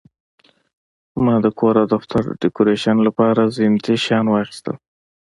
ما 1.23 1.35
د 1.45 1.47
کور 1.59 1.75
او 1.81 1.85
دفتر 1.95 2.21
د 2.27 2.31
ډیکوریشن 2.41 2.97
لپاره 3.07 3.51
زینتي 3.55 3.95
شیان 4.03 4.25
واخیستل. 4.29 4.75